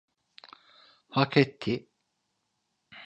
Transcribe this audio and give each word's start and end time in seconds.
Hak 1.09 1.37
etti. 1.37 1.89